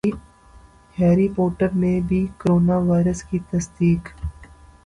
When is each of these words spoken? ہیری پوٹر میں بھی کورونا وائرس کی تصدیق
ہیری 0.97 1.27
پوٹر 1.35 1.69
میں 1.73 1.99
بھی 2.07 2.25
کورونا 2.37 2.77
وائرس 2.87 3.23
کی 3.23 3.39
تصدیق 3.51 4.09